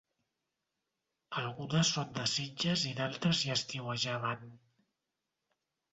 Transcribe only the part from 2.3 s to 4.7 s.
Sitges i d'altres hi estiuejaven.